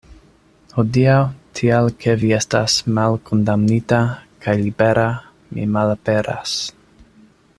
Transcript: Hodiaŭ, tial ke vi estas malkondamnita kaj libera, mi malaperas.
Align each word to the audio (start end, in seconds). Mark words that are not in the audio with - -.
Hodiaŭ, 0.77 1.17
tial 1.59 1.89
ke 2.05 2.15
vi 2.23 2.31
estas 2.37 2.77
malkondamnita 2.99 4.01
kaj 4.47 4.57
libera, 4.63 5.07
mi 5.53 5.71
malaperas. 5.77 6.57